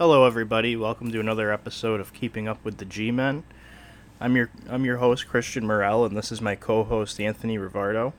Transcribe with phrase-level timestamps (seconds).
[0.00, 0.76] Hello, everybody.
[0.76, 3.44] Welcome to another episode of Keeping Up with the G-Men.
[4.18, 8.14] I'm your I'm your host Christian Morel, and this is my co-host Anthony Rivardo.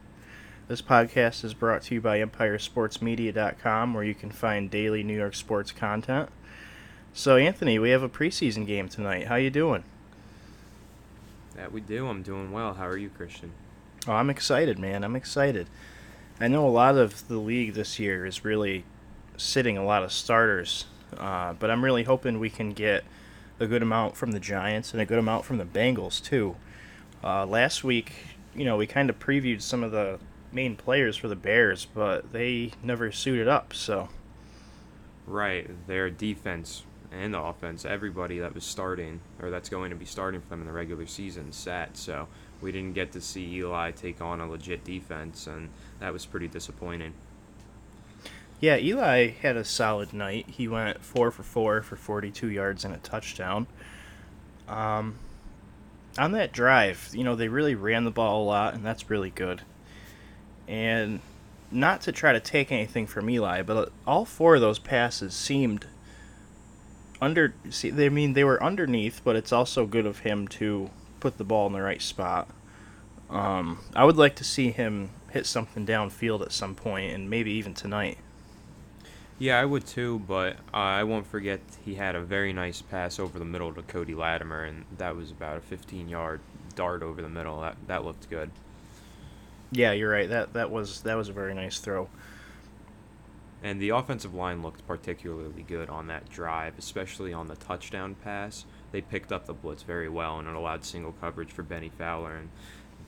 [0.68, 5.34] This podcast is brought to you by EmpireSportsMedia.com, where you can find daily New York
[5.34, 6.30] sports content.
[7.14, 9.26] So, Anthony, we have a preseason game tonight.
[9.26, 9.84] How you doing?
[11.56, 12.08] That we do.
[12.08, 12.76] I'm doing well.
[12.76, 13.54] How are you, Christian?
[14.08, 15.04] Oh, I'm excited, man.
[15.04, 15.66] I'm excited.
[16.40, 18.86] I know a lot of the league this year is really
[19.36, 20.86] sitting a lot of starters,
[21.18, 23.04] uh, but I'm really hoping we can get
[23.60, 26.56] a good amount from the Giants and a good amount from the Bengals too.
[27.24, 28.14] Uh, last week,
[28.56, 30.20] you know, we kind of previewed some of the
[30.52, 33.74] main players for the Bears, but they never suited up.
[33.74, 34.10] So,
[35.28, 40.06] right, their defense and the offense, everybody that was starting or that's going to be
[40.06, 41.98] starting for them in the regular season sat.
[41.98, 42.28] So
[42.62, 45.70] we didn't get to see Eli take on a legit defense, and
[46.00, 47.14] that was pretty disappointing.
[48.62, 50.46] Yeah, Eli had a solid night.
[50.48, 53.66] He went four for four for 42 yards and a touchdown.
[54.68, 55.16] Um,
[56.18, 59.32] on that drive, you know, they really ran the ball a lot, and that's really
[59.32, 59.64] good.
[60.68, 61.22] And
[61.72, 65.88] not to try to take anything from Eli, but all four of those passes seemed
[67.20, 67.56] under.
[67.72, 71.40] See, they I mean they were underneath, but it's also good of him to put
[71.40, 72.48] the ball in the right spot.
[73.30, 77.52] Um, I would like to see him hit something downfield at some point, and maybe
[77.54, 78.18] even tonight.
[79.42, 83.18] Yeah, I would too, but uh, I won't forget he had a very nice pass
[83.18, 86.42] over the middle to Cody Latimer, and that was about a 15-yard
[86.76, 87.60] dart over the middle.
[87.62, 88.52] That that looked good.
[89.72, 90.30] Yeah, you're right.
[90.30, 92.08] That that was that was a very nice throw.
[93.64, 98.66] And the offensive line looked particularly good on that drive, especially on the touchdown pass.
[98.92, 102.36] They picked up the blitz very well, and it allowed single coverage for Bennie Fowler
[102.36, 102.50] and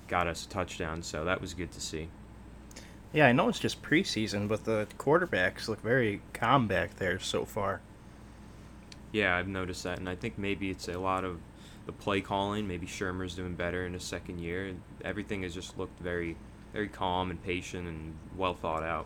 [0.07, 1.03] got us a touchdown.
[1.03, 2.09] So that was good to see.
[3.13, 7.45] Yeah, I know it's just preseason, but the quarterbacks look very calm back there so
[7.45, 7.81] far.
[9.11, 11.39] Yeah, I've noticed that, and I think maybe it's a lot of
[11.85, 12.67] the play calling.
[12.67, 14.73] Maybe Shurmur's doing better in his second year.
[15.05, 16.35] Everything has just looked very,
[16.73, 19.05] very calm and patient and well thought out.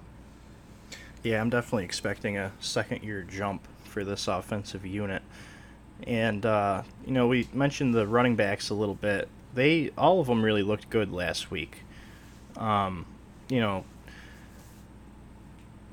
[1.24, 5.24] Yeah, I'm definitely expecting a second year jump for this offensive unit.
[6.06, 9.28] And uh, you know, we mentioned the running backs a little bit.
[9.54, 11.82] They all of them really looked good last week.
[12.56, 13.06] Um,
[13.50, 13.84] you know,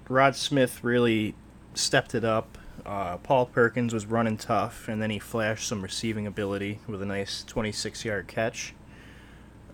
[0.08, 1.34] Rod Smith really
[1.74, 2.58] stepped it up.
[2.84, 7.06] Uh, Paul Perkins was running tough, and then he flashed some receiving ability with a
[7.06, 8.74] nice 26 yard catch.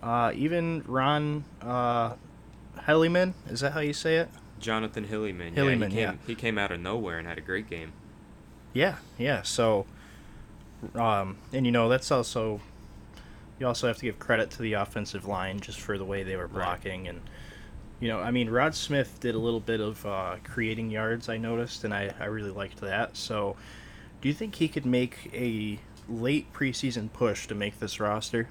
[0.02, 2.14] Uh, even Ron uh,
[2.86, 4.28] Hilliman, is that how you say it?
[4.60, 5.54] Jonathan Hilliman.
[5.54, 6.14] Hilliman, yeah, he came, yeah.
[6.26, 7.92] He came out of nowhere and had a great game.
[8.72, 9.42] Yeah, yeah.
[9.42, 9.86] So,
[10.94, 12.60] um, and you know that's also
[13.58, 16.36] you also have to give credit to the offensive line just for the way they
[16.36, 17.20] were blocking and
[18.00, 21.36] you know I mean Rod Smith did a little bit of uh, creating yards I
[21.36, 23.16] noticed and I I really liked that.
[23.16, 23.56] So,
[24.20, 25.78] do you think he could make a
[26.08, 28.48] late preseason push to make this roster?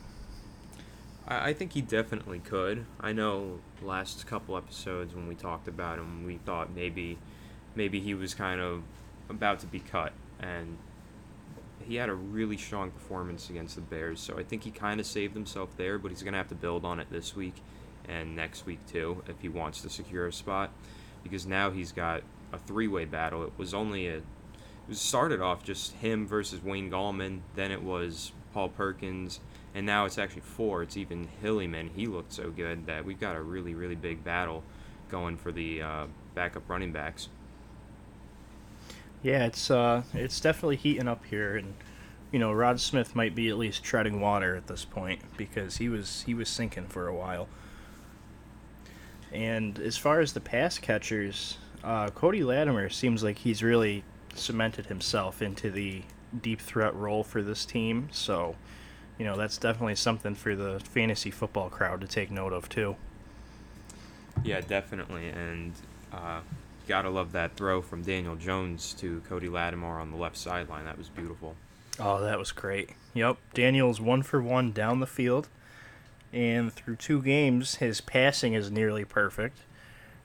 [1.28, 2.86] I, I think he definitely could.
[3.02, 7.18] I know last couple episodes when we talked about him, we thought maybe
[7.76, 8.84] maybe he was kind of
[9.30, 10.78] about to be cut, and
[11.82, 14.20] he had a really strong performance against the Bears.
[14.20, 16.86] So I think he kind of saved himself there, but he's gonna have to build
[16.86, 17.56] on it this week
[18.10, 20.72] and next week too if he wants to secure a spot,
[21.24, 23.44] because now he's got a three-way battle.
[23.44, 24.22] It was only a
[24.90, 29.40] it started off just him versus Wayne Gallman, then it was Paul Perkins,
[29.76, 30.82] and now it's actually four.
[30.82, 31.92] It's even Hilliman.
[31.96, 34.64] He looked so good that we've got a really, really big battle
[35.10, 37.30] going for the uh, backup running backs.
[39.22, 41.76] Yeah, it's uh, it's definitely heating up here, and
[42.32, 45.90] you know Rod Smith might be at least treading water at this point because he
[45.90, 47.48] was he was sinking for a while.
[49.32, 54.04] And as far as the pass catchers, uh, Cody Latimer seems like he's really
[54.34, 56.04] cemented himself into the
[56.42, 58.10] deep threat role for this team.
[58.12, 58.56] So,
[59.20, 62.96] you know that's definitely something for the fantasy football crowd to take note of too.
[64.44, 65.74] Yeah, definitely, and
[66.14, 66.40] uh,
[66.88, 70.86] gotta love that throw from Daniel Jones to Cody Latimer on the left sideline.
[70.86, 71.56] That was beautiful.
[72.00, 72.92] Oh, that was great.
[73.14, 75.50] Yep, Daniel's one for one down the field,
[76.32, 79.60] and through two games, his passing is nearly perfect.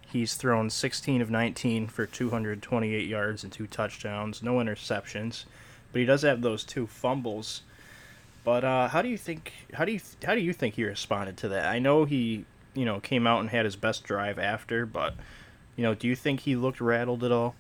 [0.07, 5.45] He's thrown 16 of 19 for 228 yards and two touchdowns, no interceptions,
[5.93, 7.63] but he does have those two fumbles.
[8.45, 9.53] But uh, how do you think?
[9.73, 11.67] How do you how do you think he responded to that?
[11.67, 15.15] I know he you know came out and had his best drive after, but
[15.77, 17.55] you know, do you think he looked rattled at all?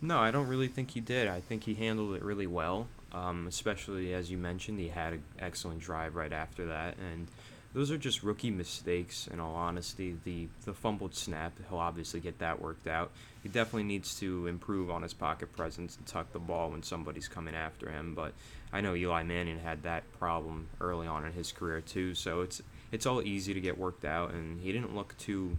[0.00, 1.28] No, I don't really think he did.
[1.28, 2.88] I think he handled it really well.
[3.12, 7.28] Um, especially as you mentioned, he had an excellent drive right after that, and
[7.74, 9.26] those are just rookie mistakes.
[9.26, 13.10] In all honesty, the the fumbled snap, he'll obviously get that worked out.
[13.42, 17.28] He definitely needs to improve on his pocket presence and tuck the ball when somebody's
[17.28, 18.14] coming after him.
[18.14, 18.32] But
[18.72, 22.62] I know Eli Manning had that problem early on in his career too, so it's
[22.92, 24.32] it's all easy to get worked out.
[24.32, 25.56] And he didn't look too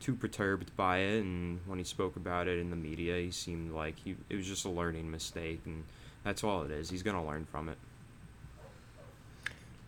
[0.00, 1.22] too perturbed by it.
[1.22, 4.46] And when he spoke about it in the media, he seemed like he it was
[4.46, 5.84] just a learning mistake, and
[6.26, 6.90] that's all it is.
[6.90, 7.78] He's gonna learn from it.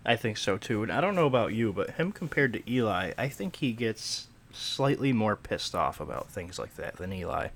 [0.07, 0.85] I think so too.
[0.85, 4.29] And I don't know about you, but him compared to Eli, I think he gets
[4.53, 7.49] slightly more pissed off about things like that than Eli.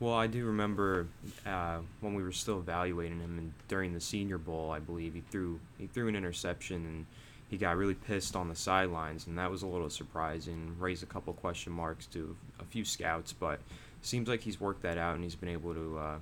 [0.00, 1.08] Well, I do remember
[1.46, 5.22] uh, when we were still evaluating him, and during the Senior Bowl, I believe he
[5.30, 7.06] threw he threw an interception, and
[7.48, 10.76] he got really pissed on the sidelines, and that was a little surprising.
[10.78, 13.60] Raised a couple question marks to a few scouts, but
[14.02, 16.18] seems like he's worked that out, and he's been able to uh,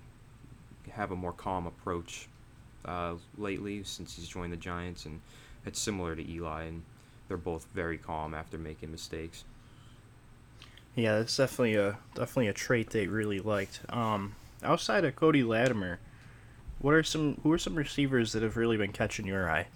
[0.96, 2.28] have a more calm approach
[2.84, 5.20] uh, lately since he's joined the Giants, and
[5.64, 6.82] it's similar to Eli, and
[7.28, 9.44] they're both very calm after making mistakes.
[10.94, 13.80] Yeah, that's definitely a definitely a trait they really liked.
[13.90, 15.98] Um, outside of Cody Latimer,
[16.78, 19.66] what are some who are some receivers that have really been catching your eye?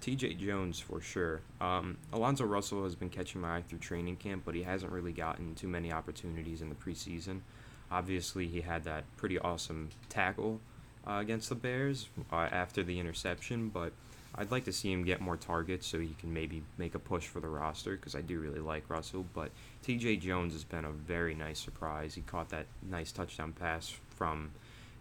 [0.00, 0.34] T.J.
[0.34, 1.42] Jones for sure.
[1.60, 5.12] Um, Alonzo Russell has been catching my eye through training camp, but he hasn't really
[5.12, 7.40] gotten too many opportunities in the preseason.
[7.90, 10.60] Obviously, he had that pretty awesome tackle
[11.06, 13.92] uh, against the Bears uh, after the interception, but
[14.34, 17.26] I'd like to see him get more targets so he can maybe make a push
[17.26, 19.26] for the roster because I do really like Russell.
[19.34, 19.50] But
[19.82, 20.16] T.J.
[20.16, 22.14] Jones has been a very nice surprise.
[22.14, 24.52] He caught that nice touchdown pass from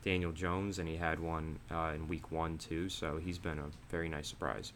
[0.04, 2.90] Daniel Jones, and he had one uh, in Week One too.
[2.90, 4.74] So he's been a very nice surprise.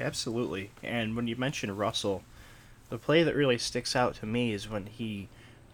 [0.00, 0.70] Absolutely.
[0.82, 2.22] And when you mention Russell,
[2.90, 5.28] the play that really sticks out to me is when he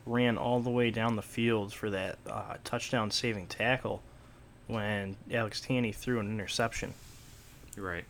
[0.06, 4.02] ran all the way down the field for that uh, touchdown saving tackle
[4.66, 6.94] when Alex Tanney threw an interception.
[7.76, 8.04] Right.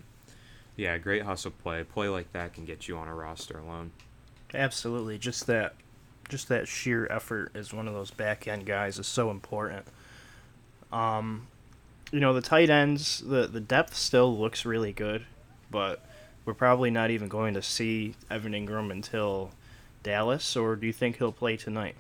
[0.77, 1.81] Yeah, great hustle play.
[1.81, 3.93] A play like that can get you on a roster alone.
[4.53, 5.19] Absolutely.
[5.19, 5.75] Just that
[6.29, 9.87] just that sheer effort as one of those back end guys is so important.
[10.93, 11.49] Um
[12.13, 15.27] you know, the tight ends, the the depth still looks really good,
[15.71, 16.05] but
[16.45, 19.51] we're probably not even going to see Evan Engram until
[20.05, 21.97] Dallas, or do you think he'll play tonight?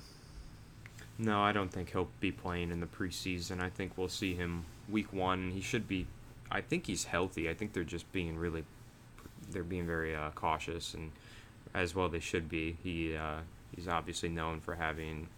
[1.18, 3.60] No, I don't think he'll be playing in the preseason.
[3.60, 5.50] I think we'll see him week one.
[5.50, 6.06] He should be.
[6.50, 7.48] I think he's healthy.
[7.48, 8.64] I think they're just being really,
[9.50, 11.10] they're being very uh, cautious, and
[11.72, 12.76] as well they should be.
[12.84, 13.40] He uh,
[13.74, 15.28] he's obviously known for having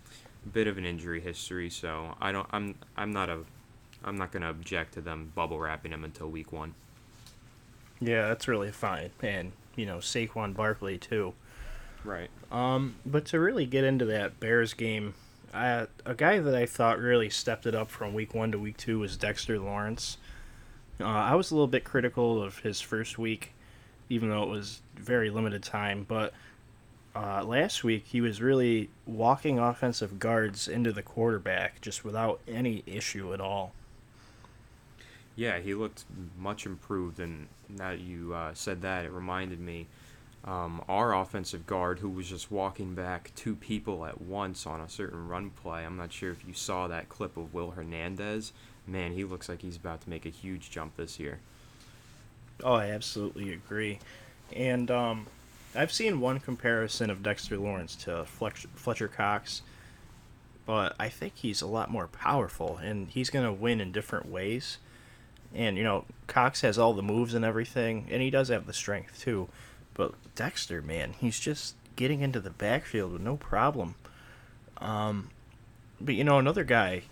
[0.44, 2.48] a bit of an injury history, so I don't.
[2.50, 3.40] I'm I'm not a,
[4.04, 6.74] I'm not gonna object to them bubble wrapping him until week one.
[8.00, 11.34] Yeah, that's really fine, and you know Saquon Barkley too.
[12.06, 12.31] Right.
[12.50, 15.14] Um, but to really get into that Bears game
[15.56, 18.76] I, a guy that I thought really stepped it up from week one to week
[18.76, 20.19] two was Dexter Lawrence.
[21.00, 23.53] Uh, I was a little bit critical of his first week,
[24.11, 26.05] even though it was very limited time.
[26.06, 26.35] But
[27.14, 32.82] uh, last week he was really walking offensive guards into the quarterback just without any
[32.87, 33.73] issue at all.
[35.37, 36.05] Yeah, he looked
[36.38, 39.87] much improved, and now you uh, said that, it reminded me
[40.46, 44.88] um, our offensive guard who was just walking back two people at once on a
[44.88, 45.84] certain run play.
[45.84, 48.52] I'm not sure if you saw that clip of Will Hernandez.
[48.87, 51.40] Man, he looks like he's about to make a huge jump this year.
[52.62, 53.98] Oh, I absolutely agree.
[54.54, 55.26] And um,
[55.75, 59.62] I've seen one comparison of Dexter Lawrence to Fletcher, Fletcher Cox,
[60.64, 64.26] but I think he's a lot more powerful, and he's going to win in different
[64.31, 64.79] ways.
[65.55, 68.72] And, you know, Cox has all the moves and everything, and he does have the
[68.72, 69.48] strength, too.
[69.96, 73.94] But Dexter, man, he's just getting into the backfield with no problem.
[74.76, 75.31] Um,
[76.00, 77.05] but you know, another guy,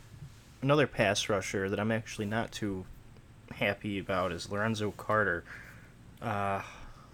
[0.61, 2.85] another pass rusher that I'm actually not too
[3.53, 5.45] happy about is Lorenzo Carter.
[6.21, 6.61] Uh,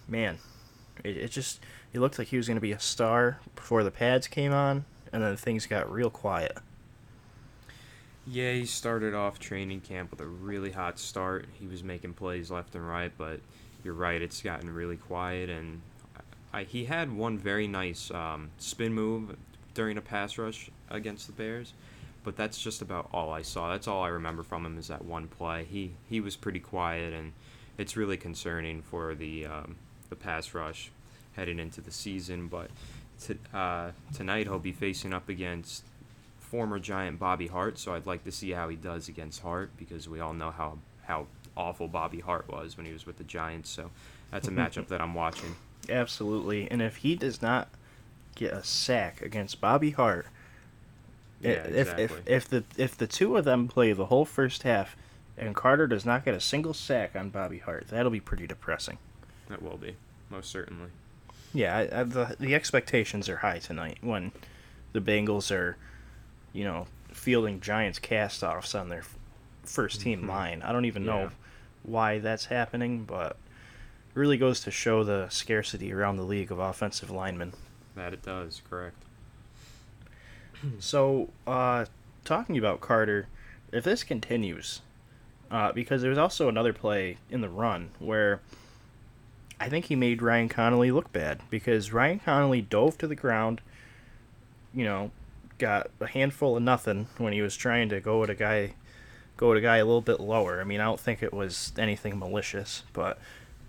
[0.08, 0.38] man,
[1.04, 1.60] it, it just
[1.92, 4.84] it looked like he was going to be a star before the pads came on,
[5.12, 6.58] and then things got real quiet.
[8.26, 11.46] Yeah, he started off training camp with a really hot start.
[11.58, 13.40] He was making plays left and right, but
[13.84, 14.20] you're right.
[14.20, 15.80] It's gotten really quiet, and
[16.52, 19.36] I, he had one very nice um, spin move
[19.74, 21.72] during a pass rush against the Bears,
[22.24, 23.70] but that's just about all I saw.
[23.70, 25.64] That's all I remember from him is that one play.
[25.64, 27.32] He he was pretty quiet, and
[27.78, 29.76] it's really concerning for the um,
[30.08, 30.90] the pass rush
[31.36, 32.48] heading into the season.
[32.48, 32.70] But
[33.22, 35.84] to, uh, tonight he'll be facing up against
[36.38, 40.08] former Giant Bobby Hart, so I'd like to see how he does against Hart because
[40.08, 43.70] we all know how how awful Bobby Hart was when he was with the Giants.
[43.70, 43.90] So
[44.30, 45.56] that's a matchup that I'm watching.
[45.88, 47.68] Absolutely, and if he does not
[48.34, 50.26] get a sack against Bobby Hart,
[51.40, 52.04] yeah, if, exactly.
[52.04, 54.96] if if the if the two of them play the whole first half,
[55.38, 58.98] and Carter does not get a single sack on Bobby Hart, that'll be pretty depressing.
[59.48, 59.96] That will be,
[60.28, 60.90] most certainly.
[61.52, 64.32] Yeah, I, I, the the expectations are high tonight when
[64.92, 65.76] the Bengals are,
[66.52, 69.02] you know, fielding Giants cast-offs on their
[69.70, 70.28] first team Mhm.
[70.28, 70.62] line.
[70.62, 71.12] I don't even Yeah.
[71.12, 71.30] know
[71.82, 76.58] why that's happening, but it really goes to show the scarcity around the league of
[76.58, 77.52] offensive linemen.
[77.94, 78.96] That it does, correct.
[80.78, 81.86] So, uh,
[82.24, 83.28] talking about Carter,
[83.72, 84.82] if this continues,
[85.50, 88.40] uh, because there's also another play in the run where
[89.58, 93.62] I think he made Ryan Connelly look bad because Ryan Connelly dove to the ground,
[94.74, 95.10] you know,
[95.58, 98.74] got a handful of nothing when he was trying to go at a guy,
[99.40, 100.60] go at a guy a little bit lower.
[100.60, 103.18] I mean, I don't think it was anything malicious, but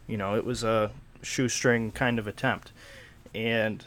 [0.06, 2.74] you know, it was a shoestring kind of attempt,
[3.34, 3.86] and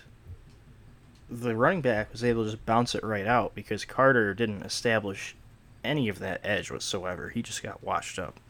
[1.31, 5.37] the running back was able to just bounce it right out because Carter didn't establish
[5.85, 7.29] any of that edge whatsoever.
[7.29, 8.41] He just got washed up.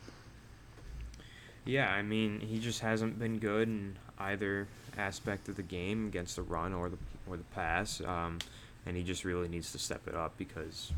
[1.65, 6.37] Yeah, I mean, he just hasn't been good in either aspect of the game against
[6.37, 6.99] the run or the
[7.29, 8.39] or the pass, um,
[8.87, 10.93] and he just really needs to step it up because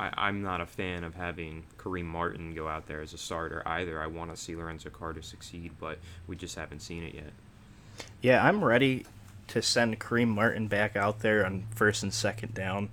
[0.00, 3.62] I, I'm not a fan of having Kareem Martin go out there as a starter
[3.66, 4.00] either.
[4.00, 7.32] I want to see Lorenzo Carter succeed, but we just haven't seen it yet.
[8.22, 9.04] Yeah, I'm ready
[9.48, 12.88] to send Kareem Martin back out there on first and second down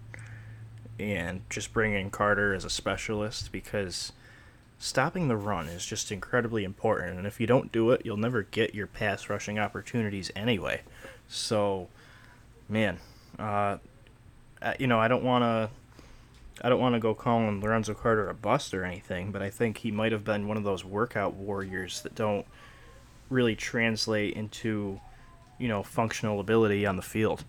[0.99, 4.11] and just bring in Carter as a specialist because
[4.77, 7.17] stopping the run is just incredibly important.
[7.17, 10.81] And if you don't do it, you'll never get your pass rushing opportunities anyway.
[11.29, 11.87] So,
[12.67, 12.97] man,
[13.39, 13.77] uh,
[14.77, 15.69] you know, I don't want to.
[16.61, 19.79] I don't want to go calling Lorenzo Carter a bust or anything, but I think
[19.79, 22.45] he might have been one of those workout warriors that don't
[23.29, 24.99] really translate into,
[25.59, 27.43] you know, functional ability on the field.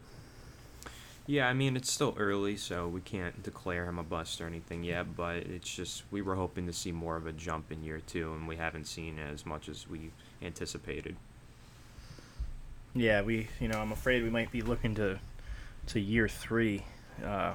[1.27, 4.83] Yeah, I mean it's still early, so we can't declare him a bust or anything
[4.83, 5.15] yet.
[5.15, 8.33] But it's just we were hoping to see more of a jump in year two,
[8.33, 10.11] and we haven't seen as much as we
[10.43, 11.17] anticipated.
[12.95, 15.19] Yeah, we, you know, I'm afraid we might be looking to,
[15.89, 16.85] to year three,
[17.23, 17.55] uh,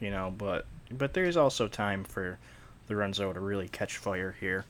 [0.00, 2.38] you know, but but there's also time for
[2.88, 4.64] Lorenzo to really catch fire here.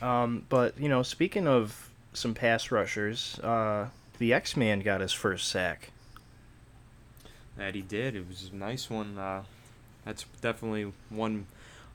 [0.00, 5.12] Um, but you know, speaking of some pass rushers, uh, the X Man got his
[5.12, 5.90] first sack.
[7.56, 8.16] That he did.
[8.16, 9.18] It was a nice one.
[9.18, 9.44] Uh,
[10.04, 11.46] that's definitely one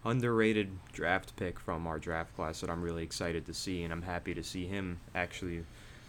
[0.06, 4.03] underrated draft pick from our draft class that I'm really excited to see, and I'm
[4.03, 5.63] happy to see him actually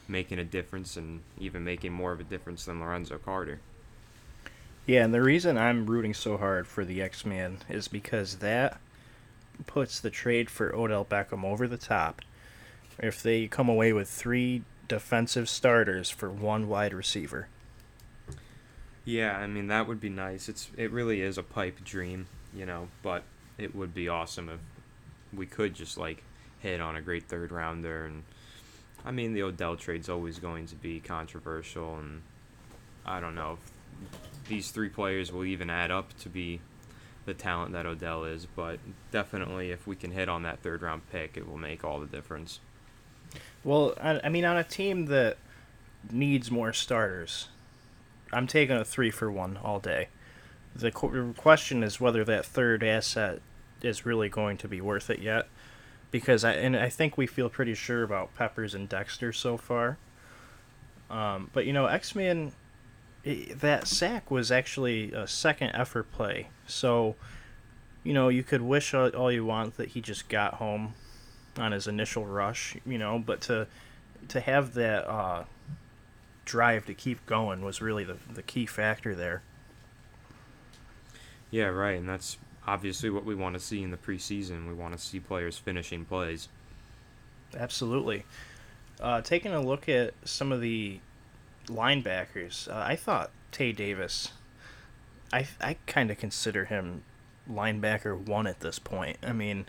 [0.06, 3.60] making a difference and even making more of a difference than Lorenzo Carter.
[4.88, 8.80] Yeah, and the reason I'm rooting so hard for the X Men is because that
[9.66, 12.22] puts the trade for Odell Beckham over the top.
[12.98, 17.48] If they come away with three defensive starters for one wide receiver.
[19.04, 20.48] Yeah, I mean that would be nice.
[20.48, 23.24] It's it really is a pipe dream, you know, but
[23.58, 24.60] it would be awesome if
[25.34, 26.22] we could just like
[26.60, 28.22] hit on a great third rounder and
[29.04, 32.22] I mean the Odell trade's always going to be controversial and
[33.04, 33.70] I don't know if
[34.48, 36.60] these three players will even add up to be
[37.26, 38.78] the talent that Odell is, but
[39.12, 42.06] definitely if we can hit on that third round pick, it will make all the
[42.06, 42.60] difference.
[43.62, 45.36] Well, I, I mean, on a team that
[46.10, 47.48] needs more starters,
[48.32, 50.08] I'm taking a three for one all day.
[50.74, 53.40] The qu- question is whether that third asset
[53.82, 55.48] is really going to be worth it yet,
[56.10, 59.98] because I and I think we feel pretty sure about Peppers and Dexter so far.
[61.10, 62.52] Um, but you know, X Men,
[63.56, 67.16] that sack was actually a second effort play, so
[68.04, 70.94] you know you could wish all, all you want that he just got home
[71.58, 73.66] on his initial rush, you know, but to
[74.28, 75.44] to have that uh,
[76.44, 79.42] drive to keep going was really the the key factor there.
[81.50, 84.68] Yeah, right, and that's obviously what we want to see in the preseason.
[84.68, 86.48] We want to see players finishing plays.
[87.56, 88.24] Absolutely.
[89.00, 91.00] Uh, taking a look at some of the
[91.68, 94.32] linebackers, uh, I thought Tae Davis.
[95.32, 97.02] I I kind of consider him
[97.50, 99.18] linebacker one at this point.
[99.22, 99.66] I mean,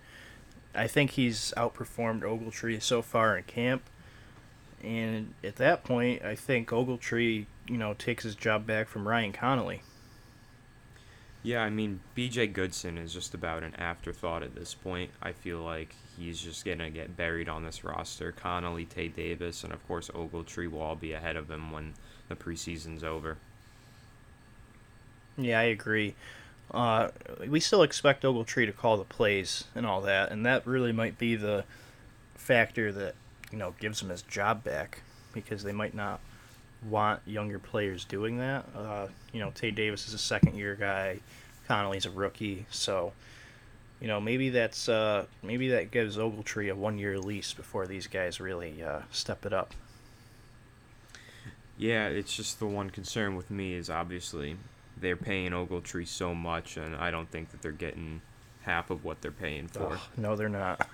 [0.75, 3.83] I think he's outperformed Ogletree so far in camp,
[4.83, 9.33] and at that point, I think Ogletree, you know, takes his job back from Ryan
[9.33, 9.81] Connelly.
[11.41, 15.11] Yeah, I mean, BJ Goodson is just about an afterthought at this point.
[15.21, 18.33] I feel like he's just going to get buried on this roster.
[18.33, 21.93] Connelly, Tae Davis, and of course Ogletree will all be ahead of him when
[22.27, 23.37] the preseason's over.
[25.37, 26.15] Yeah, I agree.
[26.71, 27.09] Uh,
[27.47, 31.17] we still expect Ogletree to call the plays and all that, and that really might
[31.17, 31.63] be the
[32.35, 33.15] factor that
[33.51, 35.01] you know gives him his job back
[35.33, 36.19] because they might not
[36.87, 38.65] want younger players doing that.
[38.75, 41.19] Uh, you know, Tae Davis is a second year guy,
[41.67, 43.13] Connelly's a rookie, so
[44.01, 48.39] you know, maybe that's uh, maybe that gives Ogletree a one-year lease before these guys
[48.39, 49.73] really uh, step it up.
[51.77, 54.55] Yeah, it's just the one concern with me is obviously
[54.99, 58.21] they're paying Ogletree so much, and I don't think that they're getting
[58.61, 59.99] half of what they're paying for.
[60.17, 60.87] No, they're not.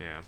[0.00, 0.22] Yeah,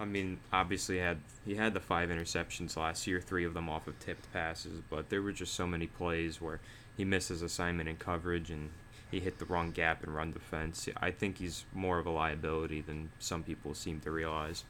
[0.00, 3.86] I mean, obviously had he had the five interceptions last year, three of them off
[3.86, 6.58] of tipped passes, but there were just so many plays where
[6.96, 8.70] he missed his assignment in coverage and
[9.10, 10.88] he hit the wrong gap and run defense.
[10.96, 14.64] I think he's more of a liability than some people seem to realize.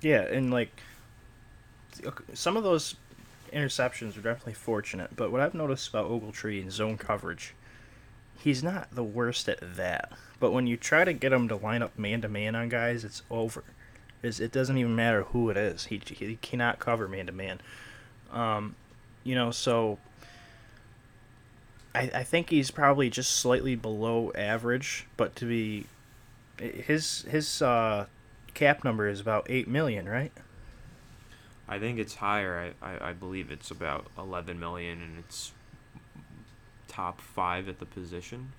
[0.00, 0.80] Yeah, and like
[2.32, 2.96] some of those
[3.52, 7.54] interceptions are definitely fortunate, but what I've noticed about Ogletree and zone coverage,
[8.38, 10.12] he's not the worst at that.
[10.40, 13.04] But when you try to get him to line up man to man on guys,
[13.04, 13.64] it's over.
[14.22, 15.86] It's, it doesn't even matter who it is.
[15.86, 17.60] He, he cannot cover man to man.
[18.32, 18.74] Um,
[19.22, 19.98] you know, so
[21.94, 25.86] I, I think he's probably just slightly below average, but to be
[26.58, 28.06] his his uh,
[28.54, 30.32] cap number is about eight million, right?
[31.68, 32.74] I think it's higher.
[32.82, 35.52] I, I, I believe it's about eleven million, and it's
[36.94, 38.52] top five at the position.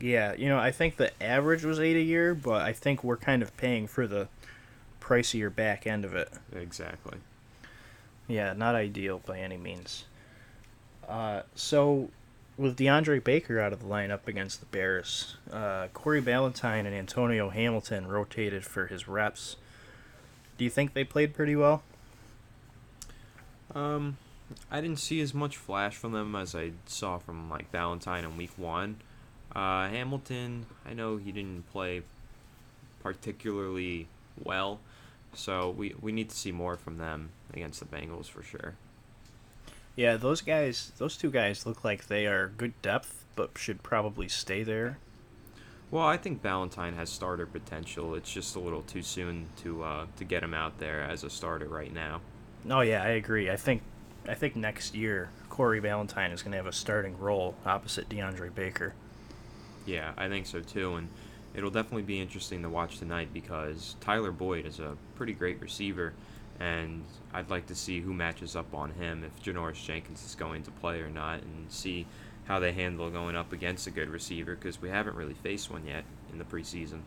[0.00, 3.16] Yeah, you know, I think the average was eight a year, but I think we're
[3.16, 4.28] kind of paying for the
[5.00, 6.30] pricier back end of it.
[6.54, 7.18] Exactly.
[8.28, 10.04] Yeah, not ideal by any means.
[11.08, 12.10] Uh, so
[12.56, 17.50] with DeAndre Baker out of the lineup against the Bears, uh, Corey Ballentine and Antonio
[17.50, 19.56] Hamilton rotated for his reps.
[20.56, 21.82] Do you think they played pretty well?
[23.74, 24.16] Um,
[24.70, 28.36] I didn't see as much flash from them as I saw from like Ballentine in
[28.36, 28.96] Week One.
[29.54, 32.02] Uh, Hamilton, I know he didn't play
[33.02, 34.06] particularly
[34.42, 34.80] well,
[35.34, 38.74] so we we need to see more from them against the Bengals for sure.
[39.96, 44.28] Yeah, those guys, those two guys look like they are good depth, but should probably
[44.28, 44.98] stay there.
[45.90, 48.14] Well, I think Ballentine has starter potential.
[48.14, 51.30] It's just a little too soon to uh, to get him out there as a
[51.30, 52.20] starter right now.
[52.68, 53.50] Oh yeah, I agree.
[53.50, 53.82] I think
[54.28, 58.54] I think next year Corey Ballentine is going to have a starting role opposite DeAndre
[58.54, 58.94] Baker.
[59.86, 61.08] Yeah, I think so too, and
[61.54, 66.12] it'll definitely be interesting to watch tonight because Tyler Boyd is a pretty great receiver,
[66.60, 70.62] and I'd like to see who matches up on him if Janoris Jenkins is going
[70.64, 72.06] to play or not, and see
[72.44, 75.86] how they handle going up against a good receiver because we haven't really faced one
[75.86, 77.00] yet in the preseason.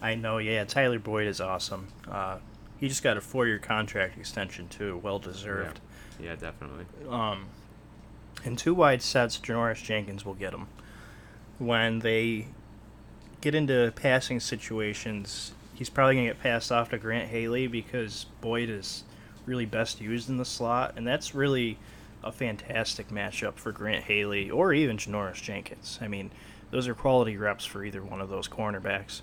[0.00, 0.64] I know, yeah.
[0.64, 1.88] Tyler Boyd is awesome.
[2.08, 2.38] Uh,
[2.78, 5.80] he just got a four-year contract extension too, well deserved.
[5.82, 5.87] Yeah,
[6.20, 6.84] yeah definitely.
[7.08, 7.46] Um,
[8.44, 10.68] in two wide sets, Janoris Jenkins will get them.
[11.58, 12.46] When they
[13.40, 18.68] get into passing situations, he's probably gonna get passed off to Grant Haley because Boyd
[18.68, 19.04] is
[19.46, 21.78] really best used in the slot, and that's really
[22.22, 25.98] a fantastic matchup for Grant Haley or even Janoris Jenkins.
[26.00, 26.30] I mean,
[26.70, 29.22] those are quality reps for either one of those cornerbacks.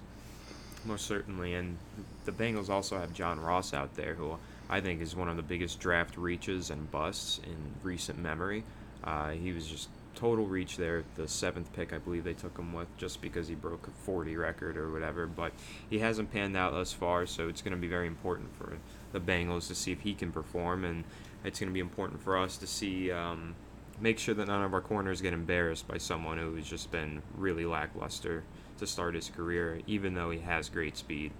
[0.85, 1.77] Most certainly, and
[2.25, 4.37] the Bengals also have John Ross out there, who
[4.69, 8.63] I think is one of the biggest draft reaches and busts in recent memory.
[9.03, 12.73] Uh, he was just total reach there, the seventh pick I believe they took him
[12.73, 15.27] with, just because he broke a 40 record or whatever.
[15.27, 15.51] But
[15.89, 18.77] he hasn't panned out thus far, so it's going to be very important for
[19.11, 21.03] the Bengals to see if he can perform, and
[21.43, 23.11] it's going to be important for us to see.
[23.11, 23.55] Um,
[24.01, 27.65] make sure that none of our corners get embarrassed by someone who's just been really
[27.65, 28.43] lackluster
[28.77, 31.31] to start his career, even though he has great speed.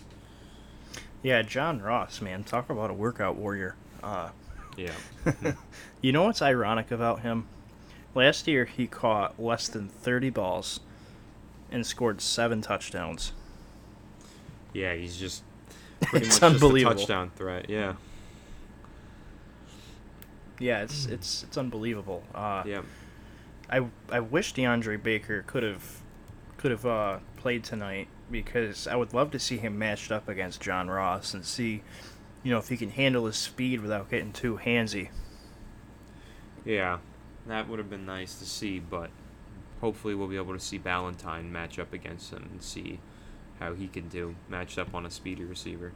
[1.25, 3.75] Yeah, John Ross, man, talk about a workout warrior.
[4.03, 4.29] Uh,
[4.77, 4.91] yeah.
[6.01, 7.47] you know what's ironic about him?
[8.13, 10.81] Last year, he caught less than 30 balls
[11.71, 13.31] and scored seven touchdowns.
[14.71, 15.41] Yeah, he's just
[15.99, 16.93] pretty it's much unbelievable.
[16.93, 17.71] just a touchdown threat.
[17.71, 17.95] Yeah.
[20.59, 22.21] Yeah, it's it's it's unbelievable.
[22.35, 22.83] Uh, Yeah.
[23.67, 26.01] I I wish DeAndre Baker could have
[26.57, 30.61] could have uh, played tonight because I would love to see him matched up against
[30.61, 31.83] John Ross and see,
[32.43, 35.09] you know, if he can handle his speed without getting too handsy.
[36.63, 36.99] Yeah,
[37.47, 39.09] that would have been nice to see, but
[39.81, 42.99] hopefully we'll be able to see Ballentine match up against him and see
[43.59, 45.91] how he can do matched up on a speedy receiver.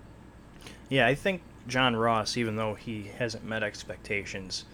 [0.90, 4.66] Yeah, I think John Ross, even though he hasn't met expectations,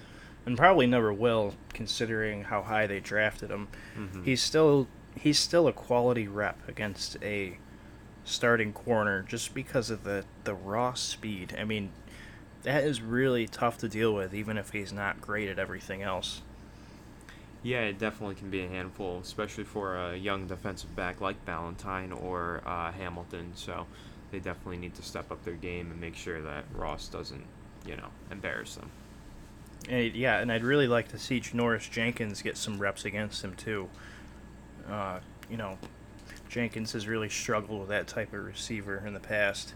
[0.45, 4.23] and probably never will, considering how high they drafted him, Mm-hmm.
[4.23, 7.57] he's still he's still a quality rep against a
[8.23, 11.55] starting corner just because of the the raw speed.
[11.57, 11.91] I mean,
[12.63, 16.41] that is really tough to deal with, even if he's not great at everything else.
[17.63, 22.13] Yeah, it definitely can be a handful, especially for a young defensive back like Ballentine
[22.23, 23.53] or uh, Hamilton.
[23.55, 23.87] So
[24.31, 27.45] they definitely need to step up their game and make sure that Ross doesn't,
[27.87, 28.91] you know, embarrass them.
[29.89, 33.55] And yeah, and I'd really like to see Janoris Jenkins get some reps against him
[33.55, 33.89] too.
[34.89, 35.19] Uh,
[35.49, 35.77] you know,
[36.49, 39.73] Jenkins has really struggled with that type of receiver in the past.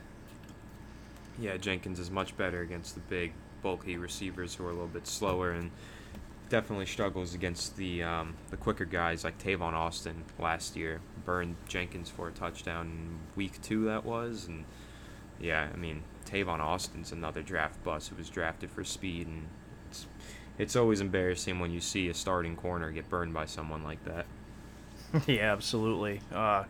[1.40, 5.08] Yeah, Jenkins is much better against the big, bulky receivers who are a little bit
[5.08, 5.72] slower, and
[6.50, 11.02] definitely struggles against the um, the quicker guys like Tavon Austin last year.
[11.26, 14.66] Burned Jenkins for a touchdown in week two, that was, and
[15.40, 19.48] yeah, I mean Tavon Austin's another draft bust who was drafted for speed, and
[19.90, 20.08] it's
[20.58, 24.26] it's always embarrassing when you see a starting corner get burned by someone like that.
[25.28, 26.22] yeah, absolutely.
[26.34, 26.64] Uh,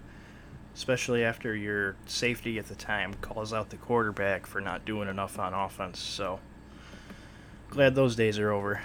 [0.75, 5.37] especially after your safety at the time calls out the quarterback for not doing enough
[5.39, 5.99] on offense.
[5.99, 6.39] So
[7.69, 8.81] glad those days are over.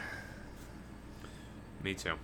[1.82, 2.14] Me too.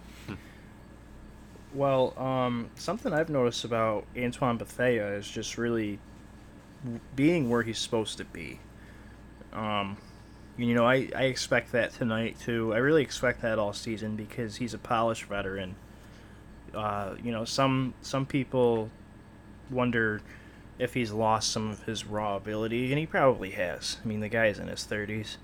[1.73, 6.01] Well, um, something I've noticed about Antoine Bethea is just really
[7.14, 8.59] being where he's supposed to be.
[9.53, 9.97] Um,
[10.57, 12.75] you know, I, I expect that tonight too.
[12.75, 15.77] I really expect that all season because he's a polished veteran.
[16.74, 18.90] Uh, you know, some some people
[19.70, 20.20] wonder
[20.78, 23.98] if he's lost some of his raw ability, and he probably has.
[24.02, 25.38] I mean, the guy's in his thirties,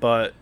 [0.00, 0.34] but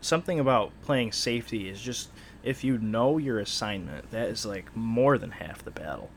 [0.00, 2.10] something about playing safety is just
[2.42, 6.10] if you know your assignment, that is like more than half the battle.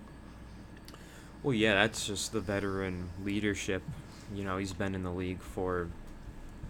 [1.41, 3.83] Well, yeah, that's just the veteran leadership.
[4.33, 5.89] You know, he's been in the league for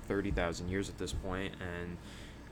[0.07, 1.97] 30,000 years at this point, and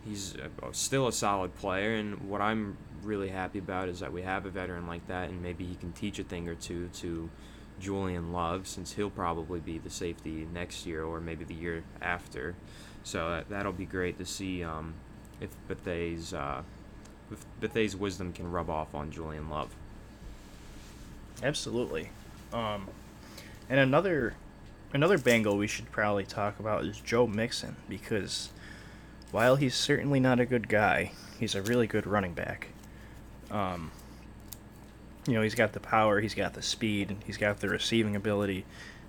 [0.06, 0.36] he's
[0.72, 1.96] still a solid player.
[1.96, 5.42] And what I'm really happy about is that we have a veteran like that, and
[5.42, 7.30] maybe he can teach a thing or two to
[7.80, 12.56] Julian Love, since he'll probably be the safety next year or maybe the year after.
[13.04, 14.94] So that, that'll be great to see um,
[15.40, 16.62] if Bethea's, uh,
[17.32, 19.70] if Bethea's wisdom can rub off on Julian Love.
[21.42, 22.12] Absolutely.
[22.54, 22.88] Um,
[23.70, 24.36] and another
[24.94, 28.50] another Bengal we should probably talk about is Joe Mixon because
[29.32, 32.68] while he's certainly not a good guy, he's a really good running back.
[33.50, 33.92] Um,
[35.28, 38.66] you know, he's got the power, he's got the speed, he's got the receiving ability.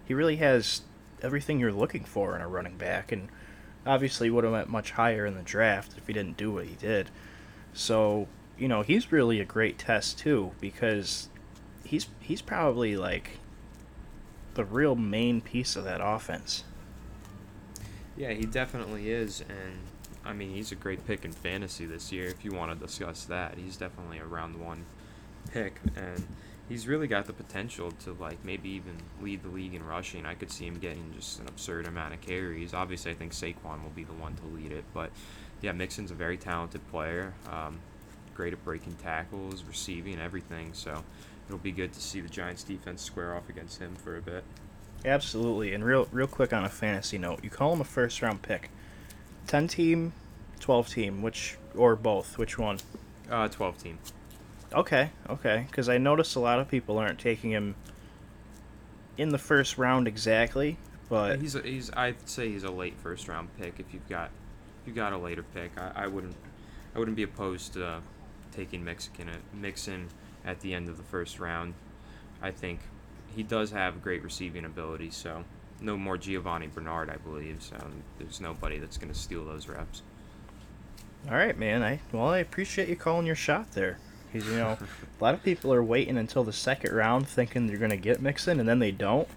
[0.06, 0.82] He really has
[1.22, 3.28] everything you're looking for in a running back, and
[3.86, 6.74] obviously would have went much higher in the draft if he didn't do what he
[6.74, 7.10] did.
[7.72, 11.28] So, you know, he's really a great test too because
[11.84, 13.38] he's he's probably like
[14.54, 16.64] the real main piece of that offense.
[18.16, 19.78] Yeah, he definitely is, and
[20.24, 22.26] I mean he's a great pick in fantasy this year.
[22.26, 24.84] If you want to discuss that, he's definitely a round one
[25.50, 26.26] pick, and
[26.68, 30.26] he's really got the potential to like maybe even lead the league in rushing.
[30.26, 32.72] I could see him getting just an absurd amount of carries.
[32.74, 35.10] Obviously, I think Saquon will be the one to lead it, but
[35.60, 37.34] yeah, Mixon's a very talented player.
[37.50, 37.80] Um,
[38.34, 40.72] great at breaking tackles, receiving, everything.
[40.72, 41.04] So
[41.46, 44.44] it'll be good to see the Giants defense square off against him for a bit.
[45.04, 45.74] Absolutely.
[45.74, 48.70] And real real quick on a fantasy note, you call him a first round pick.
[49.46, 50.12] 10 team,
[50.60, 52.78] 12 team, which or both, which one?
[53.30, 53.98] Uh 12 team.
[54.72, 57.74] Okay, okay, cuz I noticed a lot of people aren't taking him
[59.16, 60.78] in the first round exactly,
[61.08, 64.30] but he's a, he's I'd say he's a late first round pick if you've got
[64.82, 65.72] if you got a later pick.
[65.78, 66.36] I, I wouldn't
[66.94, 68.00] I wouldn't be opposed to uh,
[68.52, 70.08] taking Mexican uh, Mixon
[70.44, 71.74] at the end of the first round.
[72.40, 72.80] I think
[73.34, 75.44] he does have great receiving ability, so
[75.82, 77.62] no more Giovani Bernard, I believe.
[77.62, 77.76] So
[78.18, 80.02] there's nobody that's going to steal those reps.
[81.28, 81.82] All right, man.
[81.82, 83.98] I well, I appreciate you calling your shot there.
[84.32, 84.78] Because you know,
[85.20, 88.20] a lot of people are waiting until the second round, thinking they're going to get
[88.20, 89.28] Mixon, and then they don't,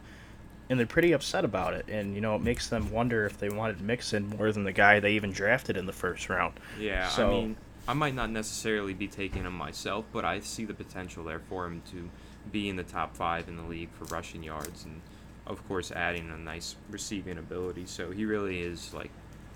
[0.70, 1.86] and they're pretty upset about it.
[1.88, 5.00] And you know, it makes them wonder if they wanted Mixon more than the guy
[5.00, 6.54] they even drafted in the first round.
[6.80, 10.66] Yeah, so, I mean, I might not necessarily be taking him myself, but I see
[10.66, 12.10] the potential there for him to
[12.52, 15.02] be in the top five in the league for rushing yards, and
[15.48, 17.86] of course adding a nice receiving ability.
[17.86, 19.12] So he really is like,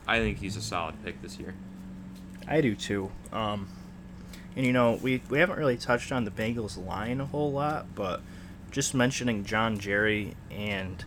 [0.07, 1.55] I think he's a solid pick this year.
[2.47, 3.11] I do too.
[3.31, 3.67] Um,
[4.55, 7.93] and you know, we we haven't really touched on the Bengals line a whole lot,
[7.95, 8.21] but
[8.71, 11.03] just mentioning John Jerry and